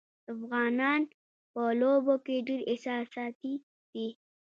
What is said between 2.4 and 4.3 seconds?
ډېر احساساتي دي.